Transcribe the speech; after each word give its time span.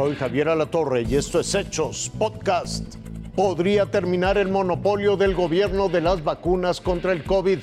Soy 0.00 0.16
Javier 0.16 0.48
Alatorre 0.48 1.02
y 1.02 1.14
esto 1.14 1.40
es 1.40 1.54
Hechos 1.54 2.10
Podcast. 2.18 2.94
¿Podría 3.36 3.84
terminar 3.84 4.38
el 4.38 4.48
monopolio 4.48 5.18
del 5.18 5.34
gobierno 5.34 5.90
de 5.90 6.00
las 6.00 6.24
vacunas 6.24 6.80
contra 6.80 7.12
el 7.12 7.22
COVID? 7.22 7.58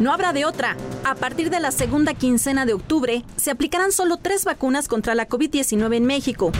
No 0.00 0.12
habrá 0.12 0.32
de 0.32 0.46
otra. 0.46 0.76
A 1.04 1.14
partir 1.14 1.48
de 1.48 1.60
la 1.60 1.70
segunda 1.70 2.12
quincena 2.12 2.66
de 2.66 2.72
octubre, 2.72 3.22
se 3.36 3.52
aplicarán 3.52 3.92
solo 3.92 4.16
tres 4.16 4.44
vacunas 4.44 4.88
contra 4.88 5.14
la 5.14 5.28
COVID-19 5.28 5.94
en 5.94 6.06
México. 6.06 6.50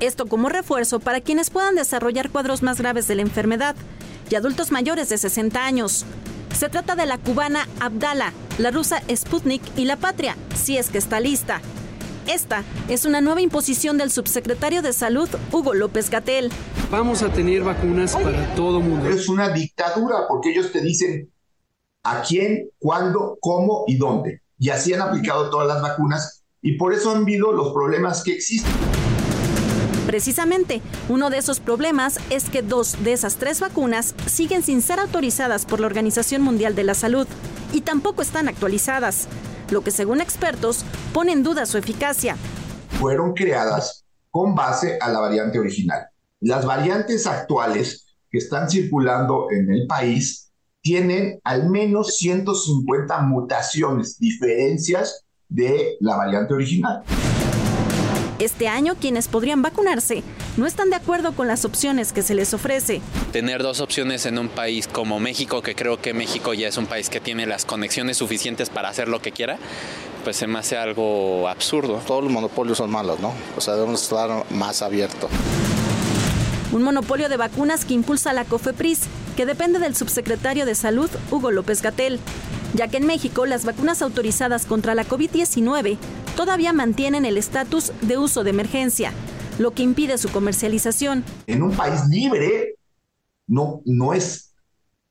Esto 0.00 0.26
como 0.26 0.48
refuerzo 0.48 0.98
para 0.98 1.20
quienes 1.20 1.50
puedan 1.50 1.76
desarrollar 1.76 2.30
cuadros 2.30 2.64
más 2.64 2.80
graves 2.80 3.06
de 3.06 3.14
la 3.14 3.22
enfermedad 3.22 3.76
y 4.28 4.34
adultos 4.34 4.72
mayores 4.72 5.08
de 5.08 5.18
60 5.18 5.64
años. 5.64 6.04
Se 6.52 6.68
trata 6.68 6.96
de 6.96 7.06
la 7.06 7.18
cubana 7.18 7.68
Abdala, 7.78 8.32
la 8.58 8.72
rusa 8.72 9.04
Sputnik 9.08 9.62
y 9.76 9.84
la 9.84 9.94
Patria, 9.94 10.36
si 10.56 10.78
es 10.78 10.90
que 10.90 10.98
está 10.98 11.20
lista. 11.20 11.60
Esta 12.26 12.64
es 12.88 13.04
una 13.04 13.20
nueva 13.20 13.42
imposición 13.42 13.98
del 13.98 14.10
subsecretario 14.10 14.80
de 14.80 14.94
Salud, 14.94 15.28
Hugo 15.52 15.74
López 15.74 16.08
Gatel. 16.08 16.50
Vamos 16.90 17.22
a 17.22 17.30
tener 17.30 17.62
vacunas 17.62 18.16
para 18.16 18.54
todo 18.54 18.80
mundo. 18.80 19.10
Es 19.10 19.28
una 19.28 19.50
dictadura 19.50 20.26
porque 20.26 20.50
ellos 20.50 20.72
te 20.72 20.80
dicen 20.80 21.30
a 22.02 22.22
quién, 22.22 22.70
cuándo, 22.78 23.36
cómo 23.40 23.84
y 23.86 23.98
dónde. 23.98 24.40
Y 24.58 24.70
así 24.70 24.94
han 24.94 25.02
aplicado 25.02 25.50
todas 25.50 25.68
las 25.68 25.82
vacunas 25.82 26.42
y 26.62 26.78
por 26.78 26.94
eso 26.94 27.10
han 27.10 27.22
habido 27.22 27.52
los 27.52 27.74
problemas 27.74 28.22
que 28.24 28.32
existen. 28.32 28.72
Precisamente, 30.06 30.80
uno 31.10 31.28
de 31.28 31.38
esos 31.38 31.60
problemas 31.60 32.18
es 32.30 32.48
que 32.48 32.62
dos 32.62 33.04
de 33.04 33.12
esas 33.12 33.36
tres 33.36 33.60
vacunas 33.60 34.14
siguen 34.26 34.62
sin 34.62 34.80
ser 34.80 34.98
autorizadas 34.98 35.66
por 35.66 35.80
la 35.80 35.86
Organización 35.86 36.40
Mundial 36.40 36.74
de 36.74 36.84
la 36.84 36.94
Salud 36.94 37.26
y 37.72 37.82
tampoco 37.82 38.22
están 38.22 38.48
actualizadas 38.48 39.28
lo 39.74 39.82
que 39.82 39.90
según 39.90 40.20
expertos 40.20 40.84
pone 41.12 41.32
en 41.32 41.42
duda 41.42 41.66
su 41.66 41.76
eficacia. 41.76 42.36
Fueron 43.00 43.34
creadas 43.34 44.04
con 44.30 44.54
base 44.54 44.98
a 45.00 45.10
la 45.10 45.18
variante 45.18 45.58
original. 45.58 46.06
Las 46.40 46.64
variantes 46.64 47.26
actuales 47.26 48.16
que 48.30 48.38
están 48.38 48.70
circulando 48.70 49.48
en 49.50 49.70
el 49.70 49.86
país 49.86 50.52
tienen 50.80 51.40
al 51.44 51.68
menos 51.68 52.16
150 52.16 53.20
mutaciones, 53.22 54.18
diferencias 54.18 55.24
de 55.48 55.96
la 56.00 56.16
variante 56.16 56.54
original. 56.54 57.02
Este 58.40 58.66
año 58.66 58.96
quienes 59.00 59.28
podrían 59.28 59.62
vacunarse 59.62 60.24
no 60.56 60.66
están 60.66 60.90
de 60.90 60.96
acuerdo 60.96 61.32
con 61.32 61.46
las 61.46 61.64
opciones 61.64 62.12
que 62.12 62.22
se 62.22 62.34
les 62.34 62.52
ofrece. 62.52 63.00
Tener 63.32 63.62
dos 63.62 63.80
opciones 63.80 64.26
en 64.26 64.38
un 64.38 64.48
país 64.48 64.88
como 64.88 65.20
México, 65.20 65.62
que 65.62 65.76
creo 65.76 66.00
que 66.00 66.14
México 66.14 66.52
ya 66.52 66.66
es 66.66 66.76
un 66.76 66.86
país 66.86 67.10
que 67.10 67.20
tiene 67.20 67.46
las 67.46 67.64
conexiones 67.64 68.16
suficientes 68.16 68.70
para 68.70 68.88
hacer 68.88 69.06
lo 69.06 69.22
que 69.22 69.30
quiera, 69.30 69.56
pues 70.24 70.36
se 70.36 70.48
me 70.48 70.58
hace 70.58 70.76
algo 70.76 71.48
absurdo. 71.48 72.02
Todos 72.04 72.24
los 72.24 72.32
monopolios 72.32 72.78
son 72.78 72.90
malos, 72.90 73.20
¿no? 73.20 73.32
O 73.56 73.60
sea, 73.60 73.74
debemos 73.74 74.02
estar 74.02 74.44
más 74.50 74.82
abiertos. 74.82 75.30
Un 76.72 76.82
monopolio 76.82 77.28
de 77.28 77.36
vacunas 77.36 77.84
que 77.84 77.94
impulsa 77.94 78.32
la 78.32 78.44
COFEPRIS, 78.44 79.02
que 79.36 79.46
depende 79.46 79.78
del 79.78 79.94
subsecretario 79.94 80.66
de 80.66 80.74
Salud, 80.74 81.10
Hugo 81.30 81.52
López 81.52 81.82
Gatel, 81.82 82.18
ya 82.74 82.88
que 82.88 82.96
en 82.96 83.06
México 83.06 83.46
las 83.46 83.64
vacunas 83.64 84.02
autorizadas 84.02 84.66
contra 84.66 84.96
la 84.96 85.04
COVID-19 85.04 85.98
todavía 86.36 86.72
mantienen 86.72 87.24
el 87.24 87.38
estatus 87.38 87.92
de 88.00 88.18
uso 88.18 88.44
de 88.44 88.50
emergencia, 88.50 89.12
lo 89.58 89.72
que 89.72 89.82
impide 89.82 90.18
su 90.18 90.30
comercialización. 90.30 91.24
En 91.46 91.62
un 91.62 91.72
país 91.72 92.06
libre 92.08 92.76
no, 93.46 93.82
no 93.84 94.12
es 94.12 94.52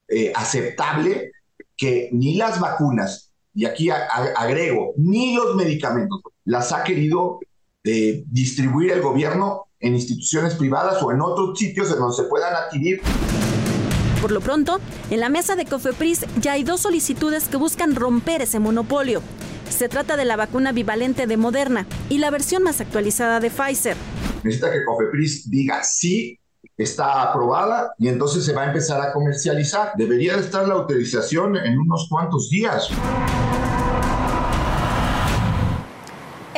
eh, 0.08 0.32
aceptable 0.36 1.32
que 1.76 2.10
ni 2.12 2.36
las 2.36 2.60
vacunas, 2.60 3.32
y 3.56 3.66
aquí 3.66 3.90
agrego, 3.90 4.94
ni 4.98 5.36
los 5.36 5.56
medicamentos, 5.56 6.22
las 6.46 6.72
ha 6.72 6.84
querido 6.84 7.40
eh, 7.84 8.24
distribuir 8.28 8.92
el 8.92 9.02
gobierno 9.02 9.68
en 9.80 9.96
instituciones 9.96 10.56
privadas 10.56 11.02
o 11.04 11.12
en 11.12 11.22
otros 11.22 11.58
sitios 11.60 11.92
en 11.92 12.00
donde 12.00 12.16
se 12.16 12.24
puedan 12.24 12.54
adquirir. 12.56 13.02
Por 14.22 14.32
lo 14.32 14.40
pronto, 14.40 14.80
en 15.10 15.20
la 15.20 15.28
mesa 15.28 15.56
de 15.56 15.66
Cofepris 15.66 16.26
ya 16.40 16.54
hay 16.54 16.64
dos 16.64 16.82
solicitudes 16.82 17.50
que 17.50 17.58
buscan 17.58 17.96
romper 17.96 18.42
ese 18.42 18.60
monopolio. 18.60 19.22
Se 19.74 19.90
trata 19.90 20.16
de 20.16 20.24
la 20.24 20.36
vacuna 20.36 20.72
bivalente 20.72 21.26
de 21.26 21.36
Moderna 21.36 21.88
y 22.08 22.20
la 22.20 22.30
versión 22.30 22.62
más 22.62 22.80
actualizada 22.80 23.40
de 23.40 23.50
Pfizer. 23.50 23.98
Necesita 24.44 24.72
que 24.72 24.86
Cofepris 24.86 25.50
diga 25.50 25.84
sí, 25.84 26.40
está 26.78 27.24
aprobada 27.24 27.92
y 27.98 28.08
entonces 28.08 28.46
se 28.46 28.54
va 28.54 28.62
a 28.62 28.68
empezar 28.68 29.02
a 29.02 29.12
comercializar. 29.12 29.94
Debería 29.98 30.36
estar 30.36 30.68
la 30.68 30.76
autorización 30.76 31.58
en 31.58 31.80
unos 31.80 32.08
cuantos 32.08 32.52
días. 32.52 32.88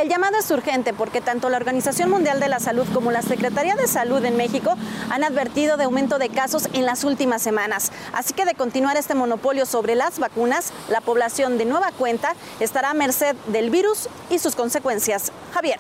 El 0.06 0.12
llamado 0.12 0.38
es 0.38 0.52
urgente 0.52 0.94
porque 0.94 1.20
tanto 1.20 1.50
la 1.50 1.58
Organización 1.58 2.12
Mundial 2.12 2.40
de 2.40 2.48
la 2.48 2.60
Salud 2.60 2.86
como 2.94 3.12
la 3.12 3.24
Secretaría 3.24 3.74
de 3.74 3.88
Salud 3.88 4.24
en 4.24 4.38
México 4.38 4.76
han 5.10 5.24
advertido 5.24 5.78
de 5.78 5.86
aumento 5.86 6.20
de 6.20 6.30
casos 6.30 6.70
en 6.74 6.86
las 6.86 7.04
últimas 7.04 7.42
semanas. 7.42 7.92
Así 8.14 8.36
que 8.36 8.46
de 8.46 8.54
continuar 8.54 8.98
este 8.98 9.16
monopolio 9.16 9.66
sobre 9.66 9.96
las 9.96 10.20
vacunas, 10.20 10.74
la 10.92 11.02
población 11.02 11.58
de 11.58 11.66
nueva 11.66 11.92
cuenta 11.92 12.36
estará 12.60 12.92
a 12.92 12.94
merced 12.94 13.36
del 13.48 13.72
virus 13.72 14.08
y 14.30 14.38
sus 14.38 14.56
consecuencias. 14.56 15.32
Javier. 15.52 15.80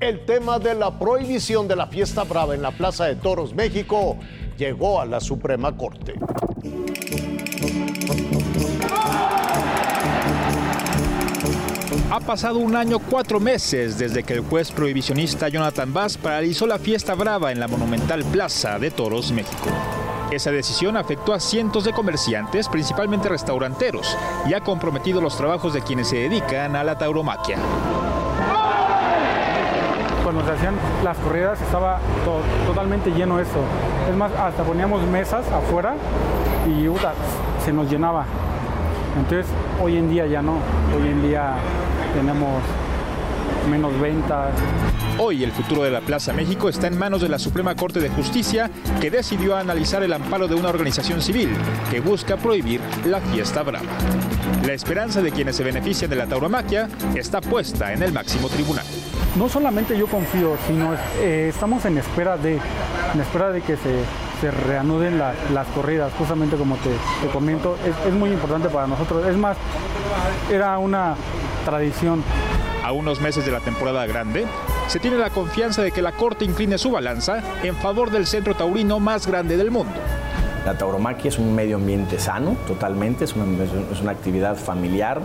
El 0.00 0.24
tema 0.24 0.58
de 0.58 0.74
la 0.74 0.98
prohibición 0.98 1.68
de 1.68 1.76
la 1.76 1.88
fiesta 1.88 2.24
brava 2.24 2.54
en 2.54 2.62
la 2.62 2.70
Plaza 2.70 3.04
de 3.04 3.16
Toros 3.16 3.52
México 3.52 4.16
llegó 4.56 4.98
a 4.98 5.04
la 5.04 5.20
Suprema 5.20 5.76
Corte. 5.76 6.14
Ha 12.20 12.26
pasado 12.26 12.58
un 12.58 12.76
año 12.76 12.98
cuatro 12.98 13.40
meses 13.40 13.96
desde 13.96 14.22
que 14.22 14.34
el 14.34 14.40
juez 14.40 14.70
prohibicionista 14.72 15.48
Jonathan 15.48 15.90
Bass 15.90 16.18
paralizó 16.18 16.66
la 16.66 16.78
fiesta 16.78 17.14
brava 17.14 17.50
en 17.50 17.58
la 17.58 17.66
monumental 17.66 18.24
Plaza 18.24 18.78
de 18.78 18.90
Toros, 18.90 19.32
México. 19.32 19.70
Esa 20.30 20.50
decisión 20.50 20.98
afectó 20.98 21.32
a 21.32 21.40
cientos 21.40 21.84
de 21.84 21.94
comerciantes, 21.94 22.68
principalmente 22.68 23.30
restauranteros, 23.30 24.18
y 24.46 24.52
ha 24.52 24.60
comprometido 24.60 25.22
los 25.22 25.34
trabajos 25.38 25.72
de 25.72 25.80
quienes 25.80 26.08
se 26.08 26.16
dedican 26.18 26.76
a 26.76 26.84
la 26.84 26.98
tauromaquia. 26.98 27.56
Cuando 30.22 30.44
se 30.44 30.52
hacían 30.52 30.74
las 31.02 31.16
corridas 31.16 31.58
estaba 31.62 32.00
totalmente 32.66 33.10
lleno 33.12 33.40
eso. 33.40 33.64
Es 34.10 34.14
más, 34.14 34.30
hasta 34.32 34.62
poníamos 34.62 35.02
mesas 35.04 35.46
afuera 35.50 35.94
y 36.68 36.86
se 37.64 37.72
nos 37.72 37.90
llenaba. 37.90 38.26
Entonces, 39.16 39.46
hoy 39.82 39.96
en 39.96 40.10
día 40.10 40.26
ya 40.26 40.42
no. 40.42 40.58
Hoy 40.94 41.08
en 41.08 41.22
día 41.22 41.56
tenemos 42.14 42.62
menos 43.70 43.98
ventas. 44.00 44.52
Hoy 45.18 45.44
el 45.44 45.52
futuro 45.52 45.82
de 45.82 45.90
la 45.90 46.00
Plaza 46.00 46.32
México 46.32 46.68
está 46.68 46.86
en 46.86 46.98
manos 46.98 47.20
de 47.20 47.28
la 47.28 47.38
Suprema 47.38 47.74
Corte 47.74 48.00
de 48.00 48.08
Justicia, 48.08 48.70
que 49.00 49.10
decidió 49.10 49.56
analizar 49.56 50.02
el 50.02 50.12
amparo 50.12 50.48
de 50.48 50.54
una 50.54 50.70
organización 50.70 51.20
civil 51.20 51.50
que 51.90 52.00
busca 52.00 52.36
prohibir 52.36 52.80
la 53.04 53.20
fiesta 53.20 53.62
brava. 53.62 53.86
La 54.64 54.72
esperanza 54.72 55.20
de 55.20 55.30
quienes 55.30 55.56
se 55.56 55.64
benefician 55.64 56.10
de 56.10 56.16
la 56.16 56.26
tauromaquia 56.26 56.88
está 57.14 57.40
puesta 57.40 57.92
en 57.92 58.02
el 58.02 58.12
máximo 58.12 58.48
tribunal. 58.48 58.84
No 59.36 59.48
solamente 59.48 59.96
yo 59.96 60.06
confío, 60.06 60.56
sino 60.66 60.94
eh, 61.20 61.50
estamos 61.50 61.84
en 61.84 61.98
espera 61.98 62.36
de, 62.36 62.54
en 63.14 63.20
espera 63.20 63.50
de 63.50 63.60
que 63.60 63.76
se, 63.76 64.02
se 64.40 64.50
reanuden 64.50 65.18
las 65.18 65.66
corridas, 65.74 66.12
justamente 66.18 66.56
como 66.56 66.76
te, 66.76 66.90
te 67.22 67.32
comento, 67.32 67.76
es, 67.86 68.08
es 68.08 68.14
muy 68.14 68.30
importante 68.30 68.68
para 68.68 68.86
nosotros. 68.86 69.26
Es 69.26 69.36
más, 69.36 69.56
era 70.50 70.78
una 70.78 71.14
tradición. 71.64 72.22
A 72.84 72.92
unos 72.92 73.20
meses 73.20 73.44
de 73.44 73.52
la 73.52 73.60
temporada 73.60 74.06
grande, 74.06 74.46
se 74.88 74.98
tiene 74.98 75.18
la 75.18 75.30
confianza 75.30 75.82
de 75.82 75.92
que 75.92 76.02
la 76.02 76.12
Corte 76.12 76.44
incline 76.44 76.78
su 76.78 76.90
balanza 76.90 77.42
en 77.62 77.76
favor 77.76 78.10
del 78.10 78.26
centro 78.26 78.54
taurino 78.54 78.98
más 78.98 79.26
grande 79.26 79.56
del 79.56 79.70
mundo. 79.70 79.92
La 80.64 80.76
tauromaquia 80.76 81.28
es 81.28 81.38
un 81.38 81.54
medio 81.54 81.76
ambiente 81.76 82.18
sano, 82.18 82.56
totalmente, 82.66 83.24
es 83.24 83.34
una, 83.34 84.10
actividad 84.10 84.56
familiar, 84.56 85.20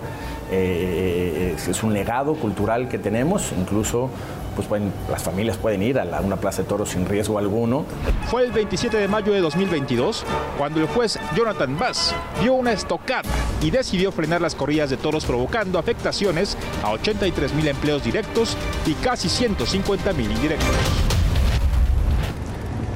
eh, 0.51 1.53
es, 1.55 1.67
es, 1.67 1.83
un 1.83 1.93
legado 1.93 2.35
cultural 2.35 2.87
que 2.87 2.99
tenemos, 2.99 3.51
incluso 3.57 4.09
pues 4.55 4.67
pueden, 4.67 4.91
las 5.11 5.21
familias 5.21 5.57
pueden 5.57 5.83
ir 5.83 5.99
a 5.99 6.21
una 6.21 6.37
plaza 6.37 6.61
de 6.63 6.67
toros 6.67 6.89
sin 6.89 7.05
riesgo 7.05 7.37
alguno. 7.37 7.85
Fue 8.27 8.45
el 8.45 8.51
27 8.51 8.97
de 8.97 9.07
mayo 9.07 9.33
de 9.33 9.41
2022 9.41 10.23
cuando 10.57 10.79
el 10.79 10.87
juez 10.87 11.19
Jonathan 11.35 11.77
Bass 11.77 12.15
dio 12.41 12.53
una 12.53 12.71
estocada 12.71 13.29
y 13.61 13.71
decidió 13.71 14.11
frenar 14.11 14.41
las 14.41 14.55
corridas 14.55 14.89
de 14.89 14.97
toros 14.97 15.25
provocando 15.25 15.79
afectaciones 15.79 16.57
a 16.83 16.91
83 16.91 17.53
mil 17.53 17.67
empleos 17.67 18.03
directos 18.03 18.55
y 18.85 18.93
casi 18.93 19.29
150 19.29 20.13
mil 20.13 20.31
indirectos. 20.31 20.75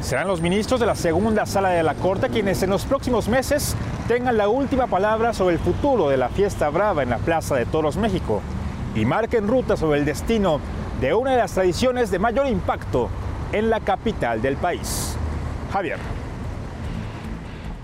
Serán 0.02 0.28
los 0.28 0.42
ministros 0.42 0.80
de 0.80 0.86
la 0.86 0.96
segunda 0.96 1.46
sala 1.46 1.70
de 1.70 1.84
la 1.84 1.94
Corte 1.94 2.30
quienes 2.30 2.64
en 2.64 2.72
los 2.72 2.86
próximos 2.86 3.28
meses 3.28 3.76
tengan 4.08 4.38
la 4.38 4.48
última 4.48 4.88
palabra 4.88 5.34
sobre 5.34 5.56
el 5.56 5.62
futuro 5.62 6.10
de 6.10 6.18
la 6.18 6.30
fiesta 6.30 6.70
brava 6.70 7.04
en 7.04 7.12
la 7.12 7.18
Plaza 7.18 7.56
de 7.56 7.66
Toros 7.66 7.98
México 7.98 8.42
y 8.96 9.06
marquen 9.06 9.48
ruta 9.48 9.78
sobre 9.78 10.00
el 10.00 10.06
destino 10.06 10.60
de 11.00 11.14
una 11.14 11.32
de 11.32 11.38
las 11.38 11.54
tradiciones 11.54 12.12
de 12.12 12.20
mayor 12.20 12.48
impacto 12.48 13.10
en 13.52 13.70
la 13.70 13.80
capital 13.80 14.42
del 14.42 14.58
país. 14.58 15.16
Javier. 15.72 16.19